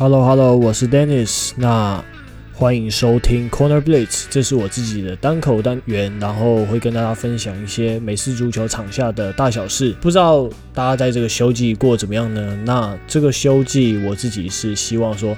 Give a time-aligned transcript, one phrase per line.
[0.00, 2.02] Hello Hello，我是 Dennis，那
[2.54, 9.94] 欢迎收听 Corner Blitz，这是我自己的单口单元，然后会跟大家分享一些美式足球场下的大小事。
[10.00, 12.58] 不知道大家在这个休季过怎么样呢？
[12.64, 15.36] 那这个休季我自己是希望说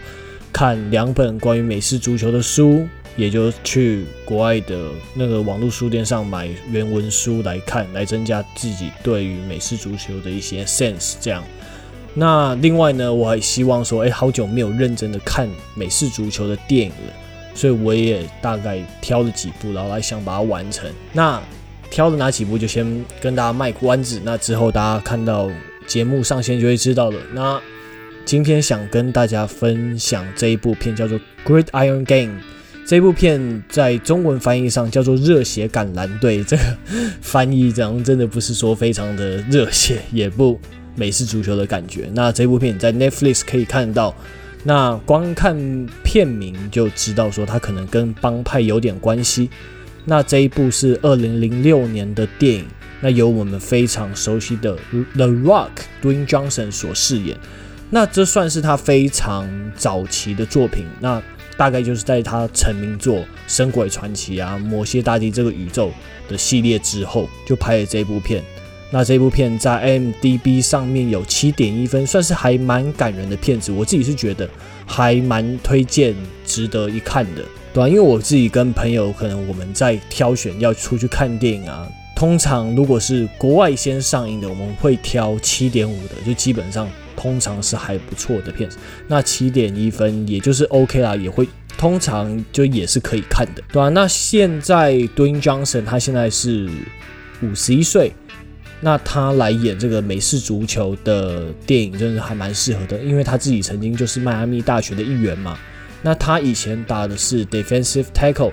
[0.52, 2.86] 看两本关于美式足球的书，
[3.16, 4.78] 也就去国外的
[5.12, 11.42] 那个网络书店上买原文书来看，来增加自己对于美式足球的一些 sense，这样。
[12.14, 17.12] 那另外呢，我还希望说，哎，好久没有认真的看美式足球的电影了，
[17.54, 20.90] 所以我也大概挑了几部，然后来想把它完成。
[21.12, 21.40] 那
[21.90, 25.50] 挑的哪几部就先跟大家卖关子，那之后大家看到
[25.86, 27.18] 节目上线就会知道了。
[27.32, 27.60] 那
[28.24, 32.38] 今天想跟大家分享这一部片，叫做《Great Iron Game》。
[32.84, 36.62] 这部片在中文翻译上叫做《热血橄榄队》，这个
[37.20, 40.60] 翻译这样真的不是说非常的热血，也不。
[40.94, 42.08] 美式足球的感觉。
[42.14, 44.14] 那这部片在 Netflix 可以看到，
[44.64, 49.50] 那光看片名就知道说它可能跟帮派有点关系。
[50.04, 52.66] 那这一部是二零零六年的电影，
[53.00, 54.76] 那由我们非常熟悉的
[55.14, 55.70] The Rock
[56.02, 57.36] Dwayne Johnson 所饰演。
[57.90, 61.22] 那这算是他非常早期的作品，那
[61.56, 65.92] 大概就是在他成名作《神鬼传奇》啊、《魔蝎大帝》这个宇宙
[66.26, 68.42] 的系列之后，就拍了这部片。
[68.94, 73.72] 那这部片在 M D B 上面有七点一分，算是还蛮感人的片子。
[73.72, 74.46] 我自己是觉得
[74.84, 76.14] 还蛮推荐、
[76.44, 77.42] 值得一看的，
[77.72, 77.88] 对吧？
[77.88, 86.86] 因为我自己跟朋友，可能我们在挑选要出去看电影啊，通常如果是国外先上映的，我们会挑七点五的，就基本上
[87.16, 88.76] 通常是还不错的片子。
[89.08, 91.48] 那七点一分也就是 OK 啦，也会
[91.78, 93.88] 通常就也是可以看的，对吧？
[93.88, 96.68] 那现在 Dwayne Johnson 他现在是
[97.40, 98.12] 五十一岁。
[98.84, 105.56] 那他来演这个美式足球的电影，真的还蛮适合的，因为他自己曾经就是迈阿密大学的一员嘛。
[106.02, 108.50] 那他以前打的是 defensive tackle，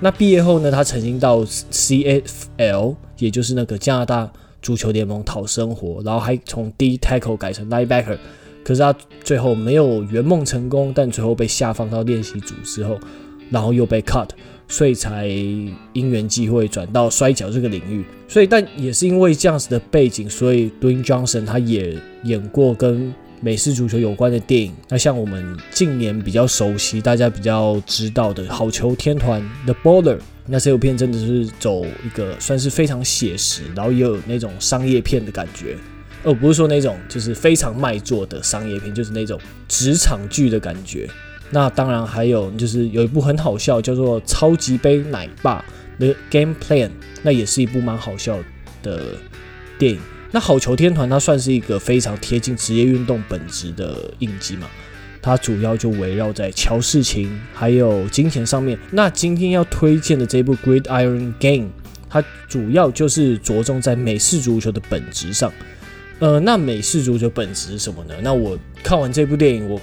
[0.00, 4.32] 那毕业后呢，他曾经到 CFL，也就是那个加拿大
[4.62, 8.16] 足球联盟讨生活，然后还从 D tackle 改成 linebacker，
[8.64, 12.98] 可是他最后没有圆梦成功，但最后被下放到练习组之后，
[13.50, 14.30] 然后又被 cut。
[14.68, 24.72] 所以才因缘际会转到摔角这个领域，所以但也是因为这样子的背景，所以 Dwayne Johnson 他也演过跟美式足球有关的电影。
[24.88, 35.76] 那像我们近年比较熟悉、大家比较知道的好球天团 The Baller，那这部片真的是走一个算是非常写实，然后也有那种商业片的感觉，
[36.24, 39.38] 而不是说那种就是非常卖座的商业片，就是那种
[39.68, 41.08] 职场剧的感觉。
[41.50, 45.64] 那当然还有，就是有一部很好笑，叫做《超级杯奶爸》
[46.00, 46.90] 的 Game Plan，
[47.22, 48.36] 那也是一部蛮好笑
[48.82, 49.14] 的
[49.78, 50.00] 电影。
[50.32, 54.66] 那好球天团它算是一个非常贴近职业运动本质的影集嘛，
[55.22, 58.76] 它主要就围绕在乔事情还有金钱上面。
[58.90, 61.68] 那今天要推荐的这部《Gridiron Game》，
[62.10, 65.52] 它主要就是着重在美式足球的本质上。
[66.18, 68.14] 呃，那美式足球本质是什么呢？
[68.20, 69.80] 那我看完这部电影，我。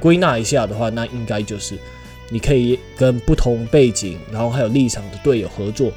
[0.00, 1.78] 归纳一下的话，那应该就是
[2.30, 5.92] 你可以跟不同背景，然后还有立场的队友合作，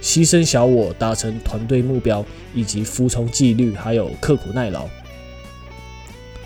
[0.00, 2.24] 牺牲小我达成团队目标，
[2.54, 4.88] 以及服从纪律，还有刻苦耐劳。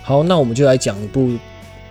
[0.01, 1.37] 好，那我们就来讲一部，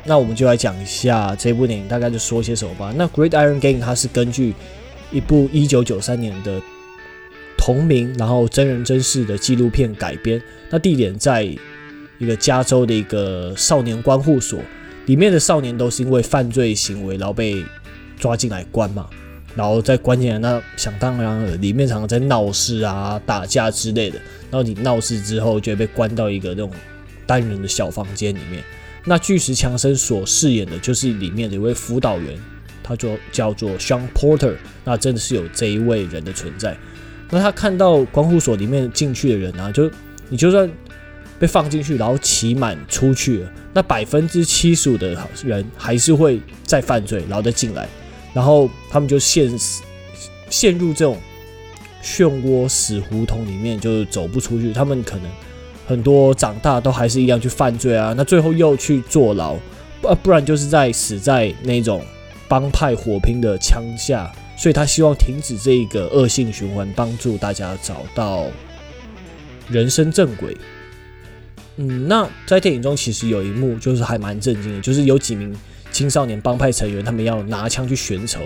[0.05, 2.93] 那我们就来讲一下这部电影大概就说些什么吧。
[2.97, 4.55] 那《Great Iron Game》它是根据
[5.11, 6.61] 一部一九九三年的
[7.57, 10.41] 同名，然后真人真事的纪录片改编。
[10.71, 11.43] 那地点在
[12.19, 14.61] 一个加州的一个少年观护所。
[15.07, 17.63] 里面的少年都是因为犯罪行为，然后被
[18.19, 19.07] 抓进来关嘛，
[19.55, 24.19] 然后在关进来，那想当然了，里面常常在闹事啊、打架之类的。
[24.51, 26.71] 然后你闹事之后，就会被关到一个那种
[27.27, 28.63] 单人的小房间里面。
[29.05, 32.39] 那巨石强森所饰演的就是里面的一位辅导员，
[32.83, 34.55] 他就叫做 Sean Porter。
[34.85, 36.75] 那真的是有这一位人的存在。
[37.31, 39.91] 那他看到观护所里面进去的人啊，就
[40.31, 40.71] 你就算。
[41.39, 47.89] 被放进去，然后期满出去了，那百分之七十五的人还是会再犯罪，然后再进来，
[48.33, 49.51] 然后他们就陷
[50.49, 51.19] 陷入这种
[52.03, 54.73] 漩涡死胡同里面，就走不出去。
[54.73, 55.31] 他们可能
[55.87, 59.57] 很多长大都还是一样去犯罪啊，那最后又去坐牢，
[60.01, 62.05] 不不然就是在死在那种
[62.47, 64.31] 帮派火拼的枪下。
[64.57, 68.47] 所以他希望停止这一个恶性循环，帮助大家找到
[69.69, 70.57] 人生正轨。
[71.77, 75.55] 嗯，那在电影中其实有一幕就是还蛮震惊的，就是有几名
[75.91, 78.41] 青少年帮派成员，他们要拿枪去寻仇，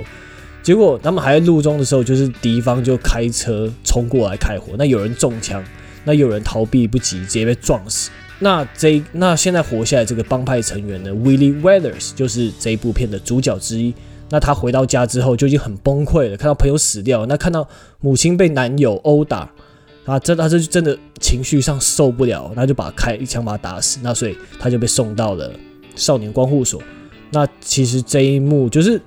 [0.63, 5.63] 结果他们还在路中的时候，就是敌方就开车冲过来开火，那有人中枪，
[6.05, 13.95] 那有人逃避不及，直接被撞死，那这那现在活下来这个帮派成员呢，Willie Weathers 就是这一部片的主角之一。
[14.31, 17.67] 那他回到家之后就已经很崩溃了，看到朋友死掉，那看到
[18.01, 19.51] 母亲被男友殴打，
[20.09, 24.01] 啊，这他这就真的情绪上受不了，那就把他开一枪把他打死。
[24.03, 25.53] 那所以他就被送到了
[25.95, 26.83] 少年观护所。
[27.31, 28.99] 那其实这一幕就是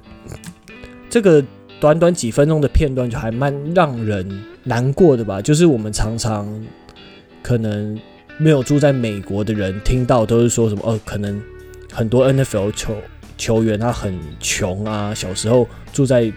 [1.10, 1.44] 这个
[1.80, 5.42] 短短几分钟的片段，就还蛮让人难过的吧。
[5.42, 6.48] 就是我们常常
[7.42, 8.00] 可能
[8.38, 11.42] 没有住在美国的人听到都是说什么，哦，可能
[11.92, 12.96] 很多 NFL 球。
[13.38, 16.32] 球员他很穷啊，小时候住在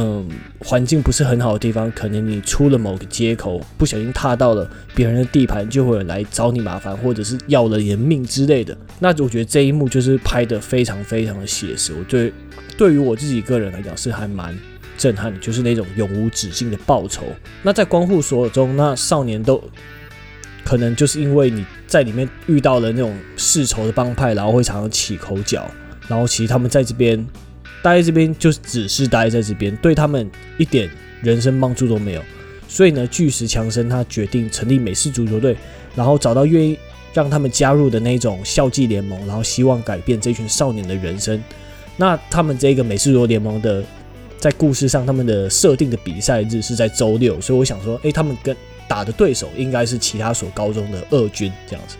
[0.00, 0.28] 嗯
[0.60, 8.76] 环境不是很好的地方，可能你出了某个街口，不小心踏到了别人的地盘，就会来找你麻烦，或者是要了你的命之类的。
[9.00, 12.32] 那我觉得这一幕就是拍得非常非常的写实，我对
[12.76, 14.56] 对于我自己个人来讲是还蛮
[14.96, 17.24] 震撼的，就是那种永无止境的报仇。
[17.62, 19.60] 那在光护所中，那少年都。
[20.64, 25.66] 可能就是因为你在里面遇到了那种世仇的帮派，然后会常常起口角，
[26.06, 27.26] 然后其实他们在这边
[27.82, 30.90] 待在这边就只是待在这边，对他们一点
[31.22, 32.22] 人生帮助都没有。
[32.68, 35.56] 所以呢，巨石强森他决定成立美式足球队，
[35.94, 36.78] 然后找到愿意
[37.14, 41.42] 让他们加入的那种校际联盟，然后希望改变这群少年的人生。
[41.96, 43.82] 那他们这个美式足球联盟的
[44.38, 48.54] 在故事上，他们的设定的比赛日是在周六，所以我想说，诶，他们跟
[48.86, 51.96] 打的对手应该是其他所高中的二军这样子，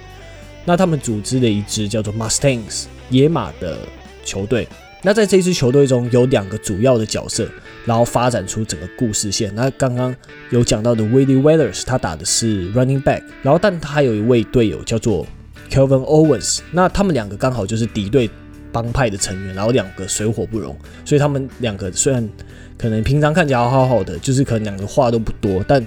[0.65, 3.79] 那他们组织了一支叫做 Mustangs 野马的
[4.25, 4.69] 球队。
[5.03, 7.49] 那在这支球队中有两个主要的角色，
[7.85, 9.55] 然后发展出整个故事线。
[9.55, 10.15] 那刚刚
[10.51, 15.27] 有讲到的 Willie Weathers，他打的是 Running Back，然后但他还有一位队友叫做
[15.71, 16.61] Kelvin Owens。
[16.73, 18.29] 那他们两个刚好就是敌对
[18.73, 22.29] 帮派的成员，然后两个水火不容，所以他们两个虽然
[22.77, 25.81] 可能平常看起来好好的，就是可能两个话都不多，但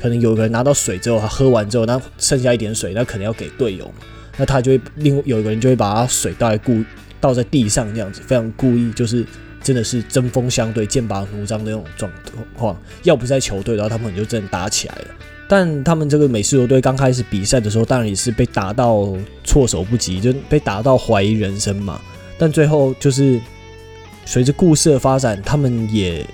[0.00, 3.94] 可能有个人拿到水之后，他喝完之后，那剩下一点水，那可能要给队友嘛，
[4.36, 6.84] 那他就会另有一个人就会把他水倒在故
[7.20, 9.24] 倒在地上这样子，非常故意，就是
[9.62, 12.10] 真的是针锋相对、剑拔弩张的那种状
[12.56, 12.80] 况。
[13.02, 15.04] 要不在球队，然后他们就真的打起来了。
[15.48, 22.00] 但他们这个美式球队刚开始比赛的时候，当然也是被打到措手不及，就被打到怀疑人生嘛。
[22.38, 23.40] 但最后就是
[24.24, 26.24] 随着故事的发展，他们也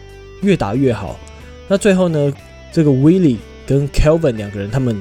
[0.43, 1.19] 越打越好。
[1.69, 2.33] 那最后呢，
[2.73, 3.39] 这个 Willie。
[3.67, 5.01] 跟 Kelvin 两个人，他们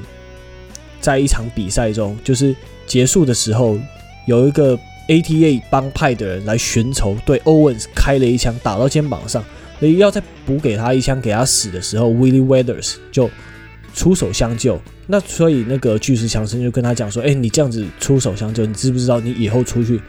[0.98, 3.78] 在一场比赛中，就是结束的时候，
[4.26, 4.74] 有一个
[5.08, 9.44] ATA 帮派的人来寻仇，对 Owens 开了一枪，打到肩膀上，
[9.78, 13.30] 所以要再补给他一枪，给他死的时候，Willie Weathers 就
[13.94, 14.80] 出手相救。
[15.06, 20.00] 那所以那个巨石强森就跟他讲说：“哎，你这样子出手相救，你知不知道你以后出去，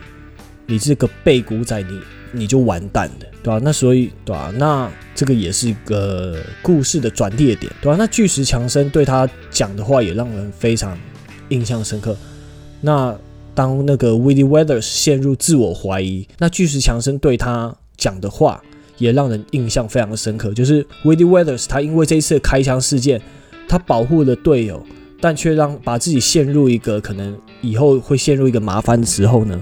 [0.66, 2.00] 你这个背骨仔，你
[2.32, 3.60] 你就完蛋了。”对吧、啊？
[3.62, 4.54] 那所以，对吧、啊？
[4.56, 7.96] 那这个也是一个故事的转捩点，对吧、啊？
[7.96, 10.98] 那巨石强森对他讲的话也让人非常
[11.50, 12.16] 印象深刻。
[12.80, 13.16] 那
[13.56, 18.62] 当那个 Willie Weathers 陷入自我怀疑，那巨石强森对他讲的话
[18.98, 20.52] 也让人印象非常的深刻。
[20.52, 23.20] 就是 Willie Weathers 他因为这一次的开枪事件，
[23.66, 24.80] 他保护了队友，
[25.20, 29.60] 但却让把自己陷入一个可能以后会陷入一个麻烦的时候呢，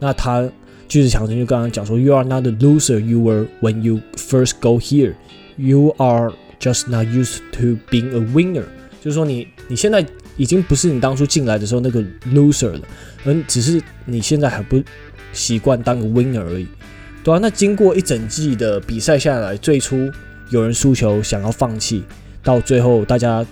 [0.00, 0.46] 那他。
[0.88, 5.14] 巨石强森就刚刚讲说，You are not the loser you were when you first go here.
[5.56, 8.62] You are just not used to being a winner。
[9.02, 10.06] 就是说你你现在
[10.36, 12.80] 已经不是你当初进来的时候那个 loser 了，
[13.24, 14.82] 而只是你现在还不
[15.32, 16.66] 习惯当个 winner 而已，
[17.22, 20.10] 对啊，那经过一整季的比赛下来，最初
[20.50, 22.04] 有人输球想要放弃，
[22.42, 23.44] 到最后大家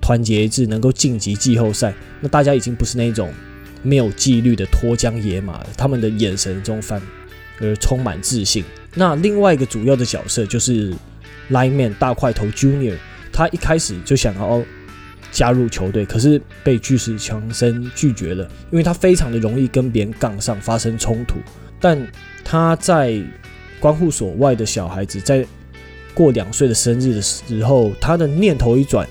[0.00, 3.32] 团结一致能够晋级季后赛，那大家已经不是那种。
[3.80, 7.00] 没有纪律的脱缰野马，他们的眼神中反
[7.60, 8.64] 而充满自信。
[8.94, 10.92] 那另外一个主要的角色就是
[11.48, 12.96] Lineman 大块头 Junior，
[13.32, 14.60] 他一开始就想要
[15.30, 21.36] 加入球队，可是被巨石强森拒绝了，因为他非常的容易跟别人杠上发生冲突。
[21.80, 21.98] 但
[22.44, 23.20] 他在
[23.80, 25.46] 关护所外的小孩子在
[26.14, 29.08] 过两岁的生日的时候，他的念头一转，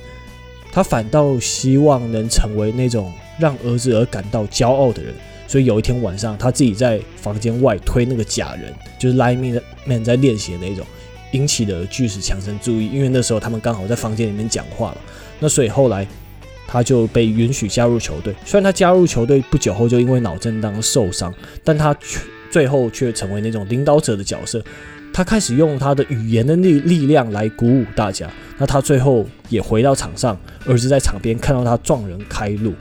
[0.71, 3.13] 他反倒希望能成为那种。
[3.39, 5.13] 让儿子而感到骄傲的人，
[5.47, 10.83] 所以有一天晚上，他自己在房间外推那个假人，就是 Lineman 在练习的那种，
[11.33, 12.87] 引起了巨石强森注意。
[12.87, 14.97] 因为那时候他们刚好在房间里面讲话了，
[15.39, 16.07] 那所以后来
[16.67, 18.35] 他就被允许加入球队。
[18.45, 24.63] 虽然他加入球队不久后就因为脑震荡受伤，但他却最后却成为那种领导者的角色。
[25.13, 28.29] 他开始用他的语言的力力量来鼓舞大家。
[28.57, 32.73] 那他最后也回到场上，而是在场边看到他撞人开路。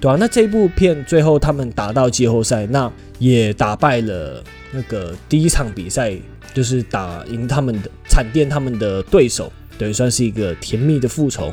[0.00, 6.16] 对啊，那这部片最后他们打到季后赛，那也打败了那个第一场比赛，
[6.54, 11.52] 就是打赢他们的惨电他们的对手，等于算是一个甜蜜的复仇。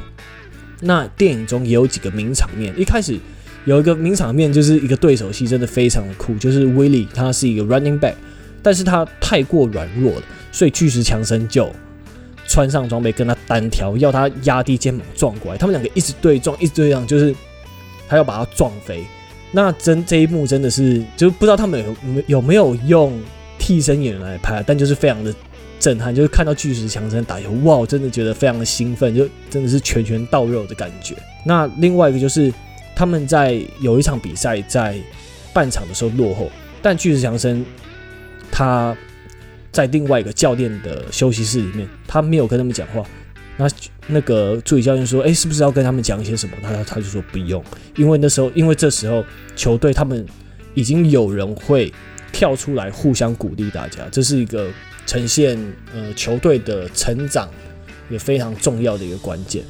[0.82, 3.18] 那电影中也有几个名场面，一开始
[3.66, 8.16] 有一个名场面，就是一个对手戏，真的非常的酷，就是 Willie 他是一个 running back，
[8.62, 11.72] 但是他太过软弱了，所以巨石强森就
[12.48, 17.34] 穿上装备跟他单挑，要他压低肩膀撞过来，他们两个一直对撞，一直对撞，就是
[18.08, 19.04] 他要把他撞飞。
[19.52, 23.18] 那真这一幕真的是，就不知道他们有有没有用
[23.58, 25.34] 替身演员来拍，但就是非常的
[25.86, 31.16] 震撼，就是看到巨石强森打球，哇，真的觉得非常的兴奋，就真的是拳拳到肉的感觉。
[31.46, 32.52] 那另外一个就是。
[32.98, 34.98] 他们在有一场比赛，在
[35.52, 36.50] 半场的时候落后，
[36.82, 37.66] 但巨石强森
[38.50, 38.96] 他
[39.70, 43.04] 在另外一个教练的休息室里面，他没有跟他们讲话。
[43.58, 43.68] 那
[44.08, 47.62] 那个助理教练说：“哎，是不是要跟他们讲一些什么？”他他就说：“不用，
[47.98, 49.26] 因为那时候，因为这时候
[49.58, 50.26] 球队他们
[50.74, 51.92] 已经有人会
[52.32, 54.70] 跳出来互相鼓励大家，这是一个
[55.06, 55.58] 呈现
[55.94, 57.50] 呃球队的成长
[58.10, 59.64] 也非常重要的一个关键。”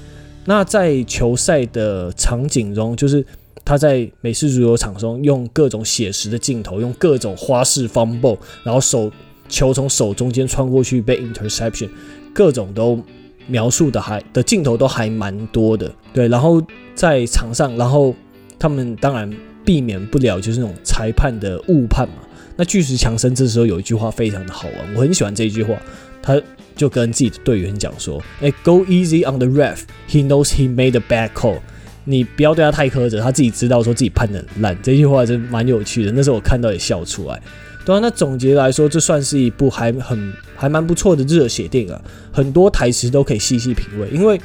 [0.45, 3.25] 那在球赛的场景中，就是
[3.63, 9.11] 他在美式足球场中用各种写实的镜头，用各种花式 fumble，然后手
[9.49, 11.89] 球从手中间穿过去被 interception，
[12.31, 13.01] 各种都
[13.47, 15.91] 描述的还的镜头都还蛮多的。
[16.13, 16.61] 对，然后
[16.93, 18.13] 在场上，然后
[18.59, 19.31] 他们当然
[19.63, 22.15] 避免不了就是那种裁判的误判嘛。
[22.55, 25.75] 那巨石强森这时候有一句话非常的好玩，我很喜欢这一句话，
[26.21, 26.41] 他。
[26.77, 29.83] 就跟自己的队员讲说：“哎，Go easy on the ref.
[30.09, 31.59] He knows he made a bad call.
[32.03, 37.41] 你不要对他太苛责，他自己知道说自己判的很烂。”这句话真蛮有趣的，那时候我看到也笑出来。
[37.85, 44.09] 对啊，那总结来说，这算是一部还很还蛮不错的热血电影啊，很多台词都可以细细品味。
[44.09, 44.37] 因为，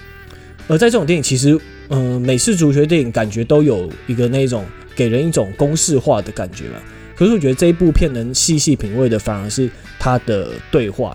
[0.68, 4.64] 而在这种电影，其实，嗯、美式足球电影感觉都有一个那种
[4.94, 6.76] 给人一种公式化的感觉嘛。
[7.20, 11.14] 可是我觉得这一部片能细细品味的，反而是他的对话，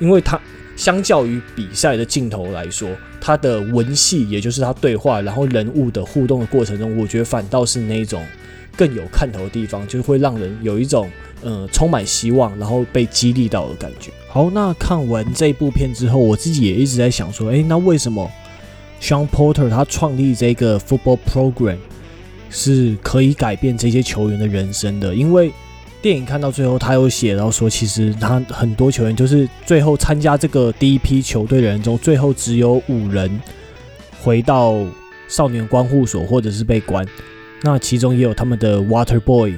[0.00, 0.38] 因为他。
[0.76, 2.88] 相较于比赛的镜头来说，
[3.20, 8.20] 他的文戏，也就是他对话，然后人物的互动的过程中，我觉得反倒是那一种
[8.76, 11.08] 更有看头的地方，就是会让人有一种
[11.42, 14.10] 呃充满希望，然后被激励到的感觉。
[14.28, 18.28] 好，那看完这部片之后，我自己也一直在想说，诶，那为什么
[19.00, 21.78] Sean Porter 他创立这个 football program
[22.56, 25.12] 是可以改变这些球员的人生的？
[25.12, 25.52] 因为
[26.00, 33.40] 电影看到最后，他有写到说，其实他很多球员就是最后参加这个第一批球队的人中，最后只有五人
[34.22, 34.76] 回到
[35.26, 37.04] 少年观护所或者是被关。
[37.62, 39.56] 那其中也有他们的 Water Boy，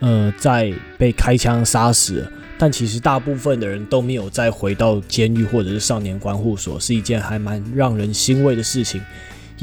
[0.00, 2.26] 呃，在被开枪杀死。
[2.56, 9.02] 但其实大部分的人都没有再回到监狱或者是少年观护所，是一件还蛮让人欣慰的事情。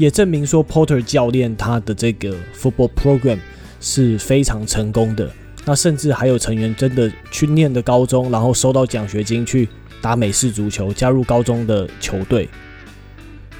[0.02, 3.38] 也证明说，Porter 教练他的这个 Football Program
[3.80, 5.30] 是非常成功的。
[5.64, 9.68] 那甚至还有成员真的去念的高中，然后收到奖学金去
[10.00, 12.48] 打美式足球，加入高中的球队。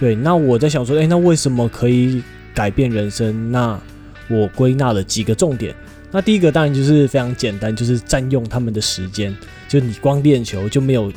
[0.00, 2.20] 对，那我在想说，诶，那为什么可以
[2.52, 3.52] 改变人生？
[3.52, 3.80] 那
[4.28, 5.72] 我归纳了几个重点。
[6.10, 9.32] 那第一个当然就是非常简单，就是占用他们的时间。
[9.68, 11.12] 就你光练球就没有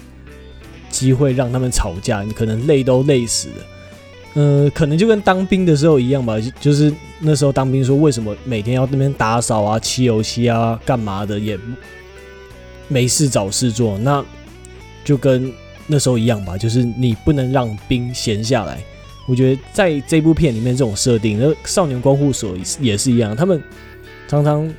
[0.92, 3.56] 机会让他们吵架，你可能累都累死了。
[4.36, 11.58] 呃，可能就跟当兵的时候一样吧，就是那时候当兵说，为什么每天要那边打扫啊、漆油漆啊、干嘛的，也
[12.90, 14.24] 没事找事做，那
[15.06, 15.50] 就跟
[15.88, 18.78] 那时候一样吧，就是你不能让兵闲下来。
[19.26, 23.64] 我觉得在这部片里面这种设定，那少年观护所也是一样，他们
[24.28, 24.70] 常常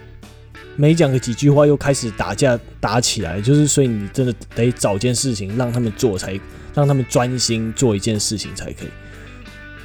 [0.76, 6.40] 没讲个几句话，又开始打架打起来，就是所以你真的得找件事情让他们做才，才
[6.74, 8.88] 让他们专心做一件事情才可以。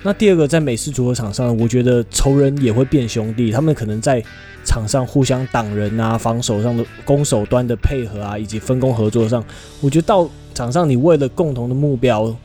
[0.04, 3.52] 那第二个，在美式足球场上，我觉得仇人也会变兄弟。
[3.52, 4.24] 他们可能在
[4.66, 9.44] 场上互相挡人啊，防守上的攻守端的配合啊，以及分工合作上，
[9.80, 12.36] 我觉得到场上你为了共同的目标，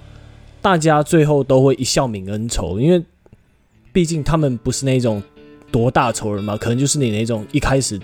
[0.61, 2.79] 大家最后都会一笑泯恩仇。
[2.79, 3.03] 因为
[3.91, 5.23] 毕竟他们不是那种
[5.73, 7.99] 多大仇人嘛，可能就是你那种一开始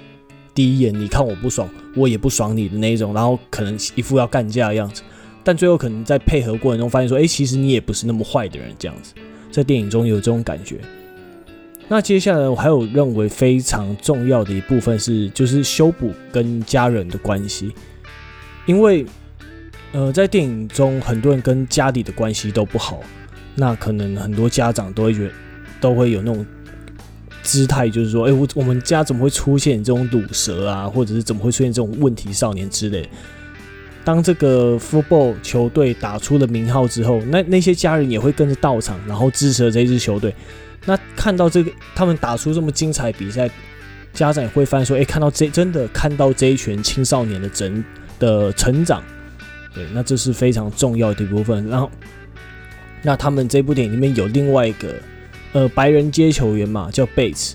[0.55, 5.03] 第一眼你看我不爽，我也不爽你的那种，然后可能一副要干架的样子，
[5.45, 9.13] 但最后可能在配合过程中发现说，诶，其实你也不是那么坏的人，这样子。
[9.53, 10.81] 在电影中有这种感觉。
[11.89, 17.71] 那接下来我还有认为非常重要的一部分是，就是修补跟家人的关系。
[18.65, 19.05] 因为，
[19.93, 23.01] 呃，在电影中很多人跟家里的关系都不好，
[23.55, 25.33] 那可能很多家长都会觉得，
[25.81, 26.47] 都会有那种
[27.43, 33.07] 姿态，就是说，哎，我我们家怎么会出现这种赌蛇啊，或者是怎么会出现这种问题少年之类。
[34.05, 40.35] 当这个 football 球队打出了名号之后，那那些家人也会跟着到场，然后支持了这支球队。
[40.85, 43.49] 那看到这个他们打出这么精彩比赛，
[44.13, 47.85] 家长也会发现说：“哎，看到这真的看到这一群青少年的整
[48.19, 49.03] 的成长，
[49.73, 51.89] 对，那这是非常重要的一部分。”然后，
[53.03, 54.95] 那他们这部电影里面有另外一个
[55.53, 57.53] 呃白人接球员嘛，叫 Bates。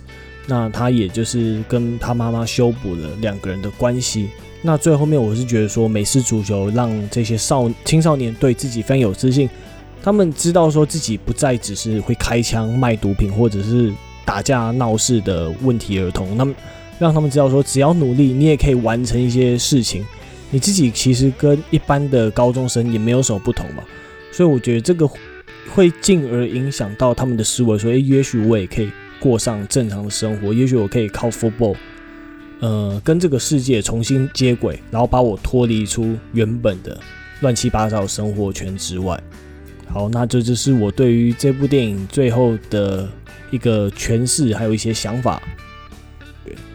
[0.50, 4.30] 那他也就是跟他妈妈修补了两个人的关系。
[4.62, 9.50] 那最后面我是觉得说，美式足球让这些少青少年对自己非常有自信，
[10.04, 13.94] 他们知道说自己不再只是会开枪卖毒品或者是
[14.26, 16.54] 打架闹事的问题儿童，那么
[17.00, 20.04] 让他们知道说，只要努力，你也可以完成一些事情。
[20.50, 23.84] 你自己其实跟一般的高中生也没有什么不同嘛，
[24.32, 25.08] 所以我觉得这个
[25.76, 31.76] 会进而影响到他们的思维，说，诶，也许我也可以过上正常的生活，也许我可以靠 football，
[32.60, 37.00] 呃，跟这个世界重新接轨，然后把我脱离出原本的
[37.42, 39.22] 乱七八糟生活圈之外。
[39.88, 43.08] 好，那这就是我对于这部电影最后的
[43.52, 45.42] 一个诠释，还有一些想法。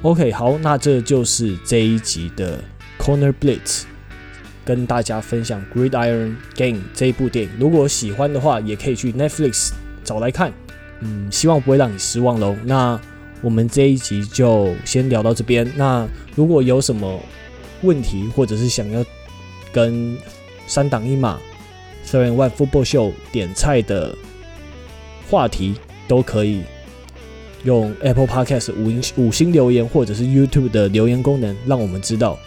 [0.02, 2.58] OK，好，那这就是这一集的。
[2.98, 3.82] Corner Blitz
[4.64, 9.72] 跟大家分享《Gridiron Game》这一部电影，如果喜欢的话，也可以去 Netflix
[10.04, 10.52] 找来看。
[11.00, 12.56] 嗯，希望不会让你失望喽。
[12.64, 13.00] 那
[13.42, 15.70] 我们这一集就先聊到这边。
[15.76, 17.20] 那如果有什么
[17.82, 19.04] 问题，或者是想要
[19.72, 20.16] 跟
[20.66, 21.38] 三档一码
[22.06, 24.14] Third and One Football Show 点菜的
[25.28, 25.74] 话题，
[26.06, 26.62] 都可以
[27.64, 32.38] 用 Apple Podcast 五星五星留言，或者是 YouTube 的留言功能，让我们知道。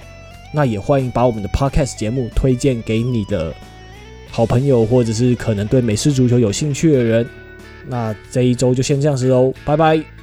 [0.54, 3.54] 那也欢迎把我们的 Podcast 节目推荐给你的
[4.32, 7.28] 好朋友，或者是可能对美式足球有兴趣的人。
[7.88, 10.14] 那这一周就先这样子喽，拜拜。